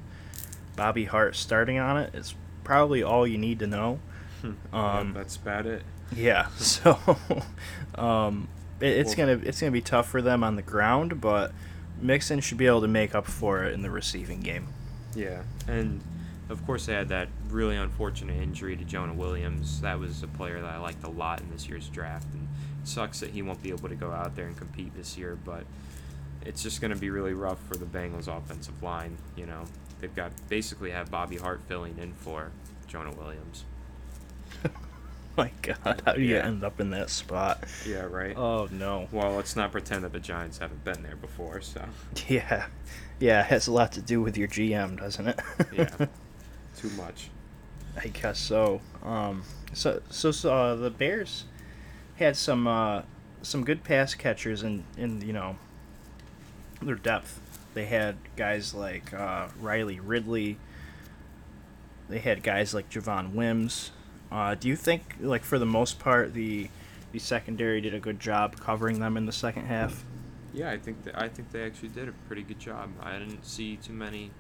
[0.77, 4.01] Bobby Hart starting on it is probably all you need to know.
[4.41, 4.53] Hmm.
[4.73, 5.85] Um, that's about it.
[6.15, 6.99] Yeah, so
[7.95, 8.49] um,
[8.81, 11.53] it, it's gonna it's gonna be tough for them on the ground, but
[12.03, 14.67] Mixon should be able to make up for it in the receiving game.
[15.15, 16.03] Yeah, and
[16.49, 19.81] of course they had that really unfortunate injury to Jonah Williams.
[19.81, 22.49] That was a player that I liked a lot in this year's draft, and
[22.83, 25.39] it sucks that he won't be able to go out there and compete this year.
[25.45, 25.65] But
[26.45, 29.17] it's just going to be really rough for the Bengals offensive line.
[29.37, 29.65] You know,
[30.01, 32.51] they've got basically have Bobby Hart filling in for
[32.89, 33.65] Jonah Williams.
[35.37, 37.65] my god, how do you end up in that spot?
[37.87, 38.37] Yeah, right.
[38.37, 39.09] Oh no.
[39.13, 41.61] Well, let's not pretend that the Giants haven't been there before.
[41.61, 41.85] So.
[42.29, 42.67] Yeah,
[43.19, 45.41] yeah, it has a lot to do with your GM, doesn't it?
[45.73, 46.07] yeah,
[46.77, 47.31] too much.
[47.97, 48.81] I guess so.
[49.03, 51.45] Um, so so, so uh, the Bears
[52.17, 53.03] had some uh,
[53.43, 55.57] some good pass catchers in, in you know
[56.81, 57.41] their depth.
[57.75, 60.59] They had guys like uh, Riley Ridley.
[62.09, 63.93] They had guys like Javon Wims.
[64.33, 66.71] Uh, do you think, like for the most part, the
[67.13, 70.07] the secondary did a good job covering them in the second half?
[70.55, 72.91] Yeah, I think that I think they actually did a pretty good job.
[73.03, 74.31] I didn't see too many,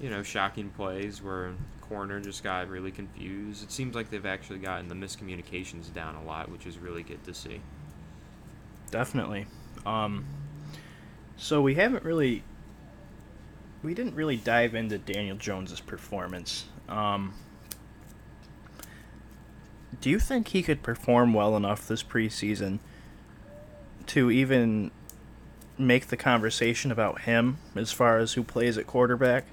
[0.00, 3.62] you know, shocking plays where corner just got really confused.
[3.62, 7.22] It seems like they've actually gotten the miscommunications down a lot, which is really good
[7.24, 7.60] to see.
[8.90, 9.46] Definitely.
[9.86, 10.24] Um,
[11.36, 12.42] so we haven't really,
[13.84, 16.66] we didn't really dive into Daniel Jones's performance.
[16.88, 17.34] Um,
[20.02, 22.80] do you think he could perform well enough this preseason
[24.08, 24.90] to even
[25.78, 29.44] make the conversation about him as far as who plays at quarterback?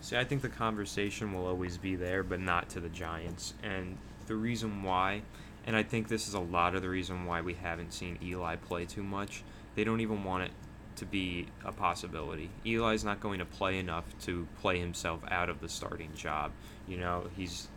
[0.00, 3.54] See, I think the conversation will always be there, but not to the Giants.
[3.62, 5.22] And the reason why,
[5.66, 8.54] and I think this is a lot of the reason why we haven't seen Eli
[8.54, 9.42] play too much,
[9.74, 10.52] they don't even want it
[10.96, 12.50] to be a possibility.
[12.64, 16.52] Eli's not going to play enough to play himself out of the starting job.
[16.86, 17.68] You know, he's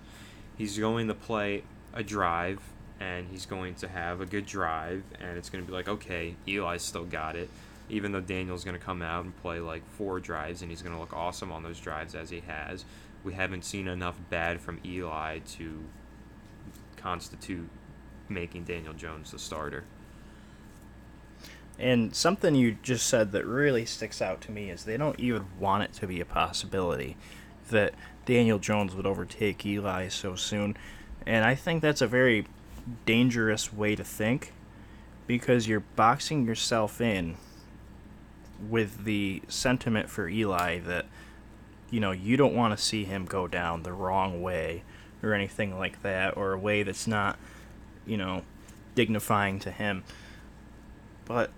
[0.57, 1.63] he's going to play
[1.93, 2.59] a drive
[2.99, 6.35] and he's going to have a good drive and it's going to be like okay
[6.47, 7.49] eli's still got it.
[7.89, 10.93] Even though daniel's going to come out and play like four drives and he's going
[10.93, 12.85] to look awesome on those drives as he has
[13.23, 15.83] we haven't seen enough bad from eli to
[16.97, 17.69] constitute
[18.29, 19.83] making daniel jones the starter.
[21.77, 25.45] And something you just said that really sticks out to me is they don't even
[25.59, 27.17] want it to be a possibility
[27.69, 27.93] that
[28.25, 30.75] Daniel Jones would overtake Eli so soon.
[31.25, 32.45] And I think that's a very
[33.05, 34.53] dangerous way to think
[35.27, 37.38] because you're boxing yourself in
[38.69, 41.05] with the sentiment for Eli that
[41.89, 44.83] you know you don't want to see him go down the wrong way
[45.23, 47.38] or anything like that or a way that's not
[48.05, 48.43] you know
[48.95, 50.03] dignifying to him
[51.25, 51.51] but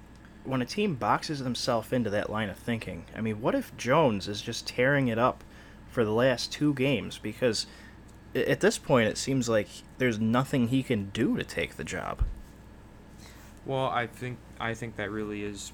[0.43, 4.27] when a team boxes themselves into that line of thinking i mean what if jones
[4.27, 5.43] is just tearing it up
[5.97, 7.65] for the last two games because
[8.35, 12.21] at this point it seems like there's nothing he can do to take the job.
[13.65, 15.71] Well, I think I think that really is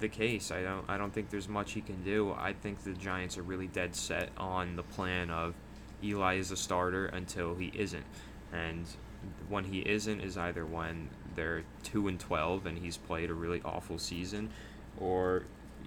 [0.00, 0.50] the case.
[0.50, 2.34] I don't I don't think there's much he can do.
[2.36, 5.54] I think the Giants are really dead set on the plan of
[6.02, 8.06] Eli is a starter until he isn't.
[8.52, 8.86] And
[9.48, 13.62] when he isn't is either when they're 2 and 12 and he's played a really
[13.64, 14.50] awful season
[14.98, 15.44] or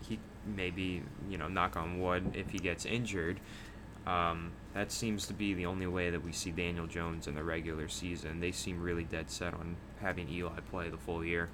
[0.07, 3.39] he maybe you know knock on wood if he gets injured.
[4.05, 7.43] Um, that seems to be the only way that we see Daniel Jones in the
[7.43, 8.39] regular season.
[8.39, 11.49] They seem really dead set on having Eli play the full year.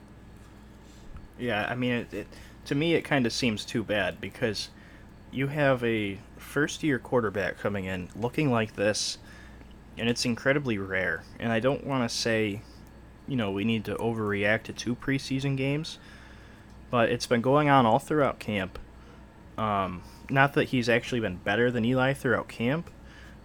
[1.39, 2.27] Yeah, I mean, it, it
[2.65, 4.69] to me it kind of seems too bad because
[5.31, 9.17] you have a first year quarterback coming in looking like this,
[9.97, 11.23] and it's incredibly rare.
[11.39, 12.61] And I don't want to say,
[13.27, 15.99] you know, we need to overreact to two preseason games,
[16.91, 18.77] but it's been going on all throughout camp.
[19.57, 22.91] Um, not that he's actually been better than Eli throughout camp,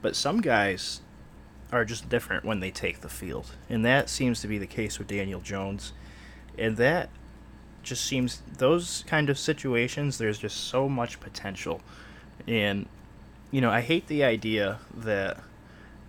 [0.03, 1.01] but some guys
[1.73, 3.57] are just different when they take the field.
[3.71, 5.93] And that seems to be the case with Daniel Jones.
[6.59, 7.09] And that
[7.83, 11.81] just seems, those kind of situations, there's just so much potential.
[12.47, 12.87] And,
[13.51, 15.39] you know, I hate the idea that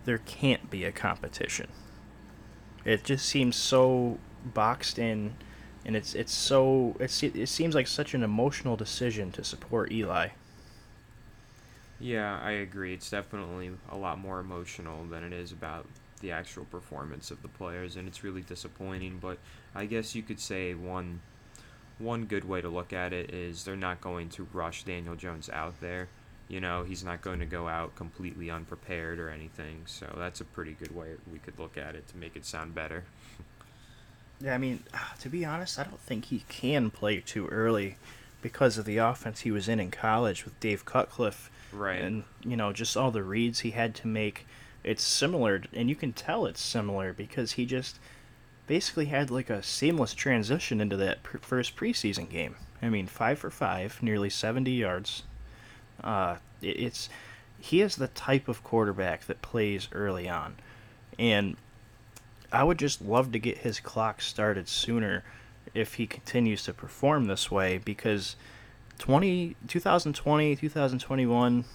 [0.06, 1.68] there can't be a competition.
[2.86, 5.36] It just seems so boxed in
[5.88, 10.28] and it's it's so it's, it seems like such an emotional decision to support Eli.
[12.00, 12.94] Yeah, I agree.
[12.94, 15.88] It's definitely a lot more emotional than it is about
[16.20, 19.18] the actual performance of the players, and it's really disappointing.
[19.20, 19.40] But
[19.74, 21.22] I guess you could say one
[22.00, 25.50] one good way to look at it is they're not going to rush Daniel Jones
[25.50, 26.10] out there.
[26.50, 29.84] You know, he's not going to go out completely unprepared or anything.
[29.86, 32.76] So that's a pretty good way we could look at it to make it sound
[32.76, 33.06] better.
[34.40, 34.84] Yeah, I mean,
[35.20, 37.98] to be honest, I don't think he can play too early
[38.42, 41.50] because of the offense he was in in college with Dave Cutcliffe.
[41.74, 42.02] Right.
[42.02, 44.46] And, you know, just all the reads he had to make.
[44.84, 48.00] It's similar, and you can tell it's similar because he just
[48.68, 52.56] basically had like a seamless transition into that pr- first preseason game.
[52.82, 55.24] I mean, five for five, nearly 70 yards.
[56.04, 57.10] Uh, it, it's
[57.60, 60.56] he is the type of quarterback that plays early on,
[61.18, 61.58] and
[62.52, 65.24] I would just love to get his clock started sooner
[65.74, 68.36] if he continues to perform this way because
[69.00, 71.66] 20, 2020, 2021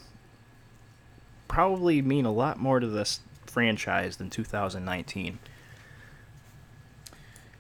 [1.47, 5.39] probably mean a lot more to this franchise than 2019.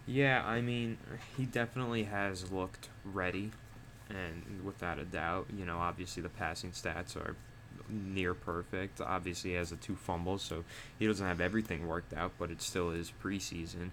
[0.06, 0.98] Yeah, I mean,
[1.36, 3.52] he definitely has looked ready,
[4.10, 7.36] and without a doubt, you know, obviously the passing stats are
[7.92, 9.00] near perfect.
[9.00, 10.64] Obviously, he has the two fumbles, so
[10.98, 13.90] he doesn't have everything worked out, but it still is preseason.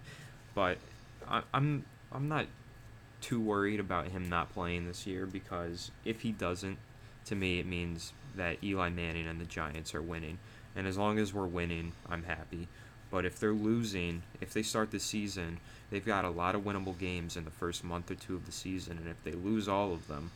[0.56, 0.78] but
[1.28, 2.48] I, I'm I'm not
[3.22, 6.78] too worried about him not playing this year because if he doesn't,
[7.26, 10.40] to me it means that Eli Manning and the Giants are winning,
[10.76, 12.68] and as long as we're winning, I'm happy.
[13.12, 15.60] But if they're losing, if they start the season,
[15.90, 18.52] they've got a lot of winnable games in the first month or two of the
[18.52, 20.32] season, and if they lose all of them,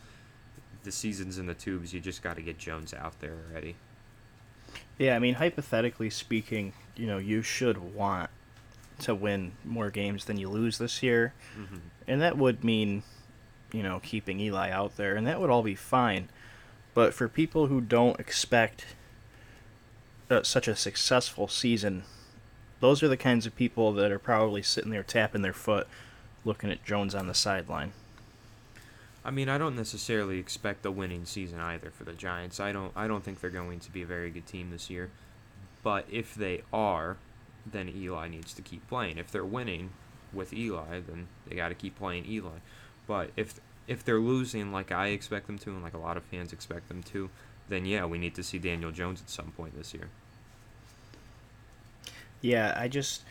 [0.84, 1.94] the season's in the tubes.
[1.94, 3.76] You just got to get Jones out there already.
[4.98, 8.30] Yeah, I mean, hypothetically speaking, you know, you should want
[9.00, 11.34] to win more games than you lose this year.
[11.58, 11.78] Mm-hmm.
[12.08, 13.04] And that would mean,
[13.72, 16.30] you know, keeping Eli out there, and that would all be fine.
[16.94, 18.86] But for people who don't expect
[20.30, 22.04] uh, such a successful season,
[22.82, 25.88] those are the kinds of people that are probably sitting there tapping their foot,
[26.46, 27.94] looking at Jones on the sideline.
[29.26, 32.60] I mean, I don't necessarily expect a winning season either for the Giants.
[32.60, 32.92] I don't.
[32.96, 35.10] I don't think they're going to be a very good team this year.
[35.82, 37.18] But if they are,
[37.66, 39.18] then Eli needs to keep playing.
[39.18, 39.92] If they're winning
[40.34, 42.60] with Eli, then they got to keep playing Eli.
[43.08, 46.24] But if if they're losing like I expect them to, and like a lot of
[46.24, 47.30] fans expect them to,
[47.70, 50.10] then yeah, we need to see Daniel Jones at some point this year.
[52.42, 53.24] Yeah, I just,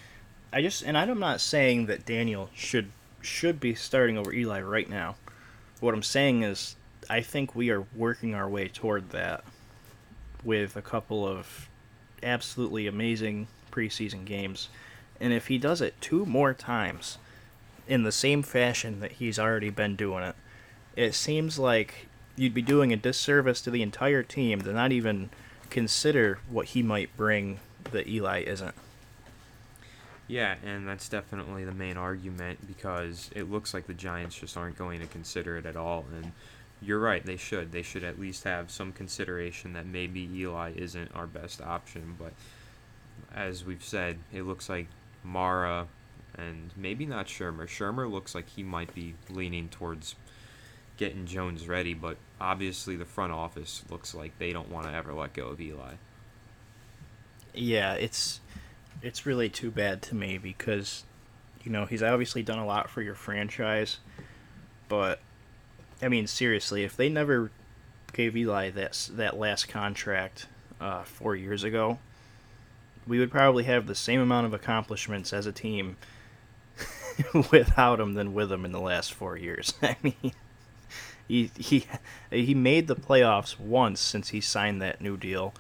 [0.52, 4.88] I just, and I'm not saying that Daniel should should be starting over Eli right
[4.88, 5.16] now.
[5.82, 6.76] What I'm saying is,
[7.10, 9.42] I think we are working our way toward that
[10.44, 11.68] with a couple of
[12.22, 14.68] absolutely amazing preseason games.
[15.20, 17.18] And if he does it two more times
[17.88, 20.36] in the same fashion that he's already been doing it,
[20.94, 25.30] it seems like you'd be doing a disservice to the entire team to not even
[25.68, 27.58] consider what he might bring
[27.90, 28.76] that Eli isn't.
[30.28, 34.78] Yeah, and that's definitely the main argument because it looks like the Giants just aren't
[34.78, 36.04] going to consider it at all.
[36.14, 36.32] And
[36.80, 37.72] you're right, they should.
[37.72, 42.16] They should at least have some consideration that maybe Eli isn't our best option.
[42.18, 42.32] But
[43.34, 44.86] as we've said, it looks like
[45.22, 45.86] Mara
[46.36, 47.66] and maybe not Shurmur.
[47.66, 50.14] Shurmur looks like he might be leaning towards
[50.96, 55.12] getting Jones ready, but obviously the front office looks like they don't want to ever
[55.12, 55.94] let go of Eli.
[57.54, 58.40] Yeah, it's
[59.02, 61.04] it's really too bad to me because
[61.64, 63.98] you know he's obviously done a lot for your franchise,
[64.88, 65.20] but
[66.00, 67.50] I mean seriously, if they never
[68.12, 70.46] gave Eli that that last contract
[70.80, 71.98] uh, four years ago,
[73.06, 75.96] we would probably have the same amount of accomplishments as a team
[77.50, 79.74] without him than with him in the last four years.
[79.82, 80.32] I mean,
[81.26, 81.86] he he
[82.30, 85.54] he made the playoffs once since he signed that new deal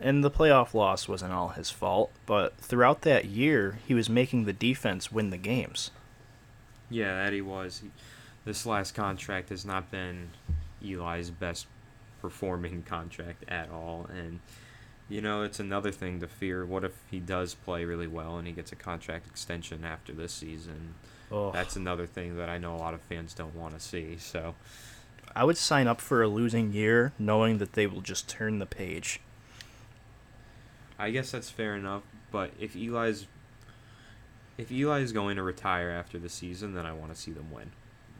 [0.00, 4.44] and the playoff loss wasn't all his fault, but throughout that year, he was making
[4.44, 5.90] the defense win the games.
[6.90, 7.82] Yeah, that he was.
[8.44, 10.30] This last contract has not been
[10.84, 11.66] Eli's best
[12.20, 14.40] performing contract at all, and
[15.08, 16.64] you know it's another thing to fear.
[16.64, 20.32] What if he does play really well and he gets a contract extension after this
[20.32, 20.94] season?
[21.30, 21.50] Oh.
[21.52, 24.16] That's another thing that I know a lot of fans don't want to see.
[24.18, 24.54] So
[25.34, 28.66] I would sign up for a losing year knowing that they will just turn the
[28.66, 29.20] page.
[30.98, 32.02] I guess that's fair enough.
[32.30, 33.26] But if Eli's
[34.56, 37.50] if Eli is going to retire after the season, then I want to see them
[37.50, 37.72] win.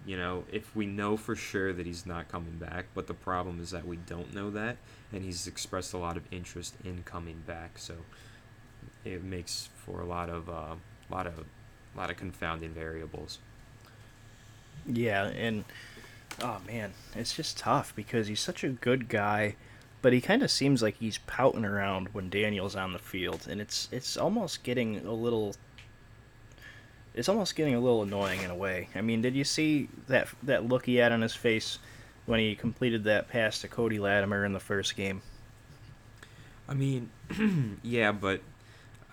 [0.06, 3.60] You know, if we know for sure that he's not coming back, but the problem
[3.60, 4.76] is that we don't know that,
[5.12, 7.94] and he's expressed a lot of interest in coming back, so
[9.04, 10.74] it makes for a lot of uh,
[11.10, 13.38] lot of a lot of confounding variables.
[14.86, 15.64] Yeah, and
[16.42, 19.56] oh man, it's just tough because he's such a good guy
[20.04, 23.58] but he kind of seems like he's pouting around when Daniel's on the field, and
[23.58, 25.56] it's it's almost getting a little.
[27.14, 28.90] It's almost getting a little annoying in a way.
[28.94, 31.78] I mean, did you see that that look he had on his face
[32.26, 35.22] when he completed that pass to Cody Latimer in the first game?
[36.68, 37.08] I mean,
[37.82, 38.42] yeah, but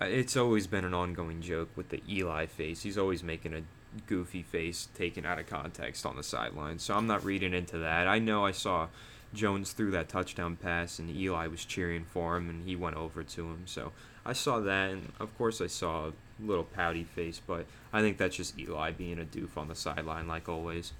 [0.01, 2.83] uh, it's always been an ongoing joke with the Eli face.
[2.83, 3.61] He's always making a
[4.07, 6.79] goofy face taken out of context on the sideline.
[6.79, 8.09] So I'm not reading into that.
[8.09, 8.89] I know I saw
[9.33, 13.23] Jones threw that touchdown pass, and Eli was cheering for him, and he went over
[13.23, 13.63] to him.
[13.65, 13.91] So
[14.25, 18.17] I saw that, and of course I saw a little pouty face, but I think
[18.17, 20.93] that's just Eli being a doof on the sideline, like always.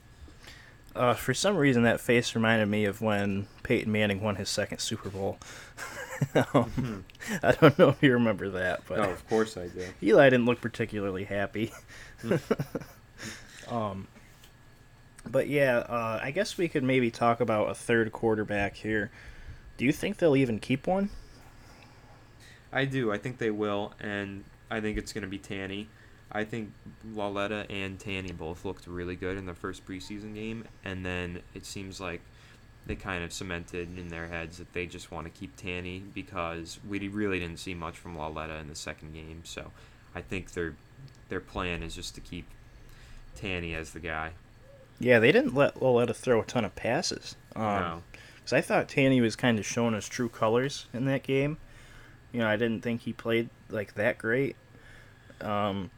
[0.96, 4.80] Uh, for some reason, that face reminded me of when Peyton Manning won his second
[4.80, 5.38] Super Bowl.
[6.54, 7.06] um,
[7.44, 9.86] I don't know if you remember that, but oh, of course I do.
[10.04, 11.72] Eli didn't look particularly happy.
[13.70, 14.08] um,
[15.26, 19.12] but yeah, uh, I guess we could maybe talk about a third quarterback here.
[19.78, 21.10] Do you think they'll even keep one?
[22.72, 23.12] I do.
[23.12, 25.88] I think they will, and I think it's going to be Tanney.
[26.32, 26.72] I think
[27.14, 31.66] Lauletta and Tanney both looked really good in the first preseason game, and then it
[31.66, 32.22] seems like
[32.86, 36.80] they kind of cemented in their heads that they just want to keep Tanney because
[36.88, 39.42] we really didn't see much from Lauletta in the second game.
[39.44, 39.72] So
[40.16, 40.76] I think they're
[41.30, 42.46] their plan is just to keep
[43.38, 44.32] Tanney as the guy.
[45.02, 47.36] Yeah, they didn't let Lauletta throw a ton of passes.
[47.56, 48.04] Um, no.
[48.36, 51.58] Because I thought Tanney was kind of showing his true colors in that game.
[52.32, 54.56] You know, I didn't think he played like that great.
[55.42, 55.90] Um,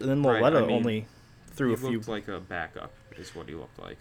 [0.00, 1.06] and then Right, I mean, only
[1.52, 1.90] threw a few.
[1.98, 3.96] looked like a backup, is what he looked like.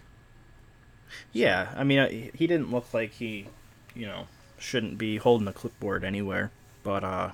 [1.31, 3.47] Yeah, I mean, he didn't look like he,
[3.95, 4.27] you know,
[4.57, 6.51] shouldn't be holding a clipboard anywhere.
[6.83, 7.31] But uh,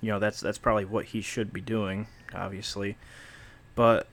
[0.00, 2.96] you know, that's that's probably what he should be doing, obviously.
[3.74, 4.06] But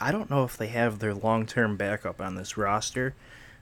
[0.00, 3.14] I don't know if they have their long-term backup on this roster.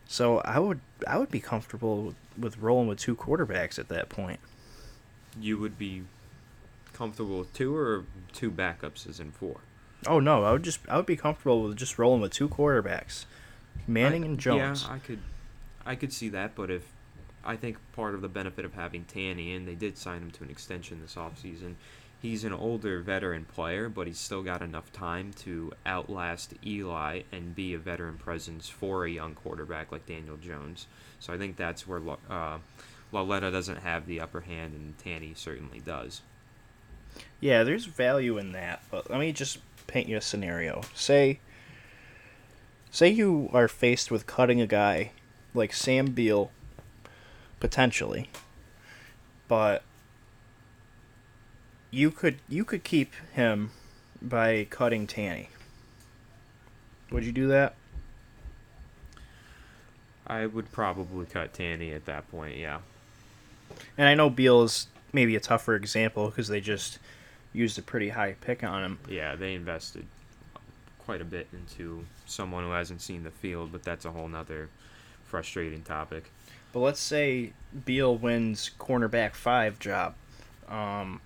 [0.06, 4.08] So I would I would be comfortable with, with rolling with two quarterbacks at that
[4.08, 4.40] point.
[5.40, 6.02] You would be
[6.92, 9.60] comfortable with two or two backups as in four?
[10.06, 13.24] Oh no, I would just I would be comfortable with just rolling with two quarterbacks,
[13.86, 14.84] Manning I- and Jones.
[14.86, 15.20] Yeah, I could,
[15.86, 16.82] I could see that, but if
[17.44, 20.44] I think part of the benefit of having Tanney, and they did sign him to
[20.44, 21.74] an extension this offseason,
[22.22, 27.54] he's an older veteran player, but he's still got enough time to outlast Eli and
[27.54, 30.86] be a veteran presence for a young quarterback like Daniel Jones.
[31.18, 32.00] So I think that's where
[32.30, 32.58] uh,
[33.10, 36.22] Lauletta doesn't have the upper hand, and Tanney certainly does.
[37.40, 39.58] Yeah, there's value in that, but let me just
[39.88, 40.82] paint you a scenario.
[40.94, 41.40] Say
[42.90, 45.10] say you are faced with cutting a guy
[45.54, 46.52] like Sam Beal
[47.58, 48.30] potentially.
[49.48, 49.82] But
[51.92, 53.70] you could you could keep him
[54.20, 55.48] by cutting Tanney.
[57.12, 57.74] Would you do that?
[60.26, 62.78] I would probably cut Tanney at that point, yeah.
[63.98, 66.98] And I know Beal is maybe a tougher example because they just
[67.52, 68.98] used a pretty high pick on him.
[69.08, 70.06] Yeah, they invested
[70.98, 74.70] quite a bit into someone who hasn't seen the field, but that's a whole nother
[75.24, 76.30] frustrating topic.
[76.72, 77.52] But let's say
[77.84, 80.14] Beal wins cornerback five job.
[80.68, 81.20] Um,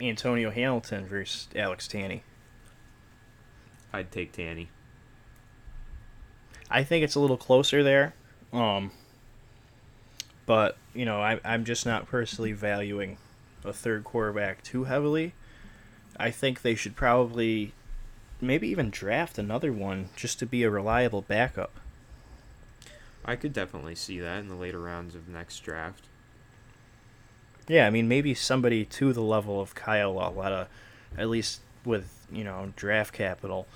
[0.00, 2.22] Antonio Hamilton versus Alex Tanney.
[3.92, 4.68] I'd take Tanney.
[6.70, 8.14] I think it's a little closer there.
[8.52, 8.90] Um,
[10.46, 13.18] but you know, I, I'm just not personally valuing
[13.64, 15.34] a third quarterback too heavily.
[16.16, 17.72] I think they should probably
[18.40, 21.72] maybe even draft another one just to be a reliable backup.
[23.24, 26.08] I could definitely see that in the later rounds of next draft.
[27.68, 30.68] Yeah, I mean maybe somebody to the level of Kyle Lauletta,
[31.16, 33.66] at least with you know draft capital,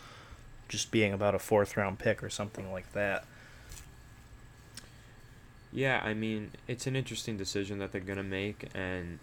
[0.69, 3.25] just being about a fourth round pick or something like that.
[5.73, 9.19] Yeah, I mean, it's an interesting decision that they're gonna make, and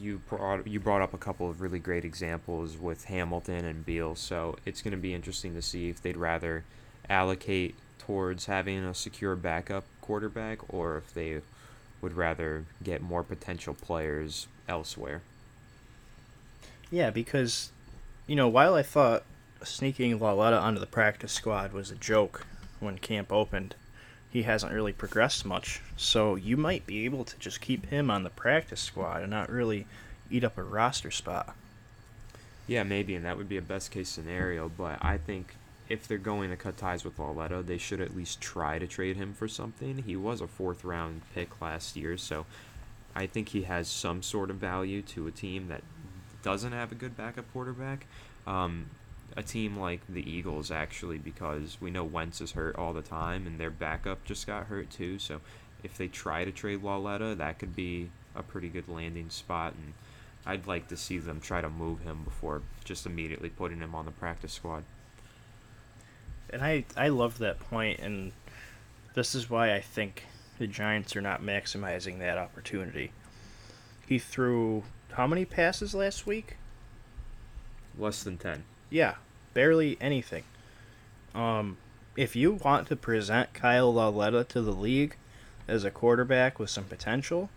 [0.00, 4.14] you brought you brought up a couple of really great examples with Hamilton and Beal.
[4.14, 6.64] So it's gonna be interesting to see if they'd rather
[7.08, 11.40] allocate towards having a secure backup quarterback, or if they
[12.04, 15.22] would rather get more potential players elsewhere.
[16.90, 17.72] Yeah, because
[18.28, 19.24] you know while I thought
[19.64, 22.46] sneaking Lauletta onto the practice squad was a joke
[22.78, 23.74] when camp opened,
[24.30, 25.80] he hasn't really progressed much.
[25.96, 29.50] So you might be able to just keep him on the practice squad and not
[29.50, 29.86] really
[30.30, 31.56] eat up a roster spot.
[32.66, 34.68] Yeah, maybe, and that would be a best case scenario.
[34.68, 35.54] But I think
[35.88, 39.16] if they're going to cut ties with Lauletta, they should at least try to trade
[39.16, 40.02] him for something.
[40.06, 42.46] He was a fourth round pick last year, so
[43.14, 45.82] I think he has some sort of value to a team that
[46.42, 48.06] doesn't have a good backup quarterback.
[48.46, 48.86] Um,
[49.36, 53.46] a team like the Eagles, actually, because we know Wentz is hurt all the time,
[53.46, 55.18] and their backup just got hurt too.
[55.18, 55.40] So
[55.82, 59.74] if they try to trade Lauletta, that could be a pretty good landing spot.
[59.74, 59.94] And
[60.46, 64.04] I'd like to see them try to move him before just immediately putting him on
[64.04, 64.84] the practice squad.
[66.54, 68.30] And I I love that point, and
[69.14, 70.24] this is why I think
[70.58, 73.10] the Giants are not maximizing that opportunity.
[74.06, 76.56] He threw how many passes last week?
[77.98, 78.64] Less than 10.
[78.90, 79.16] Yeah,
[79.52, 80.44] barely anything.
[81.34, 81.76] Um,
[82.16, 85.16] if you want to present Kyle Lauletta to the league
[85.66, 87.50] as a quarterback with some potential,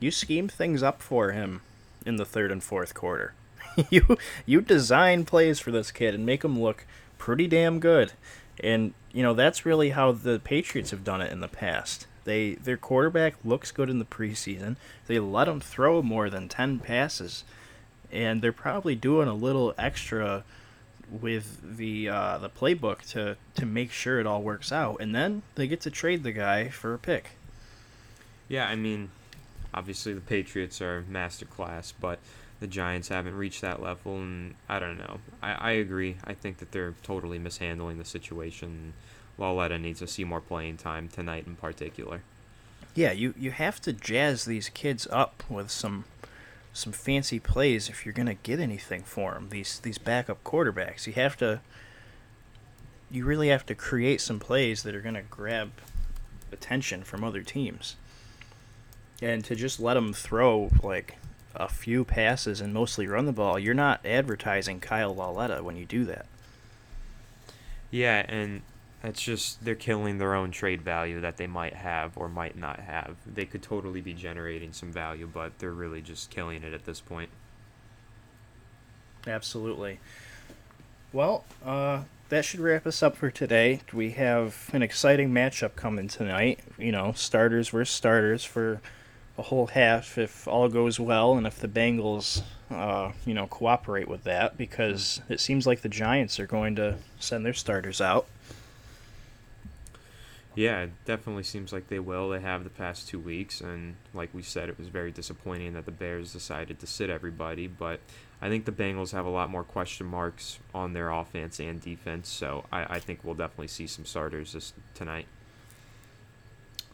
[0.00, 1.62] you scheme things up for him
[2.04, 3.34] in the third and fourth quarter.
[3.90, 6.86] you you design plays for this kid and make him look
[7.20, 8.12] pretty damn good.
[8.58, 12.08] And you know that's really how the Patriots have done it in the past.
[12.24, 14.74] They their quarterback looks good in the preseason.
[15.06, 17.44] They let him throw more than 10 passes
[18.12, 20.44] and they're probably doing a little extra
[21.10, 25.42] with the uh, the playbook to to make sure it all works out, and then
[25.54, 27.30] they get to trade the guy for a pick.
[28.48, 29.10] Yeah, I mean,
[29.72, 32.18] obviously the Patriots are masterclass, but
[32.60, 35.18] the Giants haven't reached that level, and I don't know.
[35.42, 36.16] I, I agree.
[36.24, 38.92] I think that they're totally mishandling the situation.
[39.38, 42.22] Lauletta needs to see more playing time tonight in particular.
[42.94, 46.04] Yeah, you you have to jazz these kids up with some
[46.72, 49.48] some fancy plays if you're going to get anything for them.
[49.50, 51.60] These these backup quarterbacks, you have to
[53.10, 55.72] you really have to create some plays that are going to grab
[56.52, 57.96] attention from other teams.
[59.22, 61.16] And to just let them throw like
[61.54, 65.84] a few passes and mostly run the ball, you're not advertising Kyle Lauletta when you
[65.84, 66.26] do that.
[67.90, 68.62] Yeah, and
[69.02, 72.80] it's just they're killing their own trade value that they might have or might not
[72.80, 73.16] have.
[73.26, 77.00] They could totally be generating some value, but they're really just killing it at this
[77.00, 77.30] point.
[79.26, 79.98] Absolutely.
[81.12, 83.80] Well, uh, that should wrap us up for today.
[83.92, 86.60] We have an exciting matchup coming tonight.
[86.78, 88.80] You know, starters versus starters for
[89.40, 94.06] a whole half if all goes well and if the Bengals, uh, you know, cooperate
[94.06, 98.26] with that because it seems like the Giants are going to send their starters out.
[100.54, 102.28] Yeah, it definitely seems like they will.
[102.28, 105.86] They have the past two weeks, and like we said, it was very disappointing that
[105.86, 107.66] the Bears decided to sit everybody.
[107.66, 108.00] But
[108.42, 112.28] I think the Bengals have a lot more question marks on their offense and defense,
[112.28, 115.26] so I, I think we'll definitely see some starters this tonight.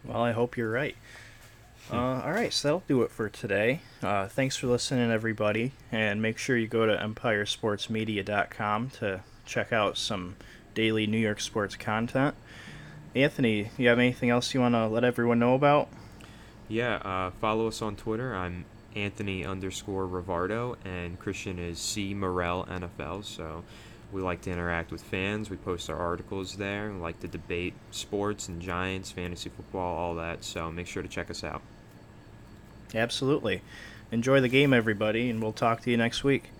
[0.04, 0.96] Well, I hope you're right.
[1.92, 3.80] Uh, all right, so that'll do it for today.
[4.02, 9.96] Uh, thanks for listening, everybody, and make sure you go to empiresportsmedia.com to check out
[9.96, 10.36] some
[10.74, 12.34] daily New York sports content.
[13.14, 15.88] Anthony, you have anything else you want to let everyone know about?
[16.68, 18.34] Yeah, uh, follow us on Twitter.
[18.34, 18.64] I'm
[18.96, 23.24] Anthony underscore Rivardo, and Christian is C Morel NFL.
[23.24, 23.62] So
[24.12, 25.50] we like to interact with fans.
[25.50, 26.90] We post our articles there.
[26.90, 30.42] We like to debate sports and Giants, fantasy football, all that.
[30.44, 31.62] So make sure to check us out.
[32.94, 33.62] Absolutely.
[34.12, 36.50] Enjoy the game, everybody, and we'll talk to you next week.